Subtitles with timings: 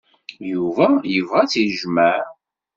[0.51, 2.17] Yuba yebɣa ad tt-yejmeɛ.